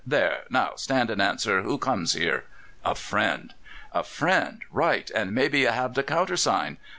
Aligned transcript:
There! 0.03 0.45
Now 0.49 0.71
stand 0.77 1.11
and 1.11 1.21
answer. 1.21 1.61
Who 1.61 1.77
comes 1.77 2.13
here?" 2.13 2.45
"A 2.83 2.95
friend." 2.95 3.53
"A 3.93 4.01
friend! 4.03 4.63
Right! 4.71 5.11
and 5.13 5.31
maybe 5.31 5.59
ye 5.59 5.65
have 5.65 5.93
the 5.93 6.01
counthersign?" 6.01 6.77